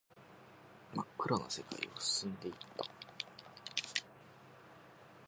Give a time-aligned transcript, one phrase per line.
[0.95, 2.83] 真っ暗な世界を進んでいった